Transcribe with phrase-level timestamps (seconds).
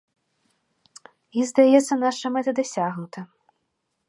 [1.37, 3.19] І, здаецца, наша мэта дасягнута.